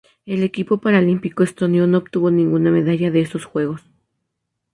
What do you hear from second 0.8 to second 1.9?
paralímpico estonio